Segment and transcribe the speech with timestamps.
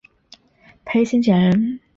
[0.83, 1.79] 裴行俭人。